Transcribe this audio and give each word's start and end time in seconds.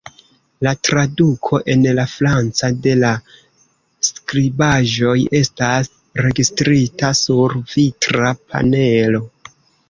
La 0.67 0.71
traduko 0.87 1.57
en 1.73 1.83
la 1.99 2.05
franca 2.13 2.69
de 2.85 2.93
la 3.01 3.11
skribaĵoj 4.07 5.13
estas 5.41 5.91
registrita 6.23 7.13
sur 7.21 7.57
vitra 7.77 8.33
panelo. 8.49 9.23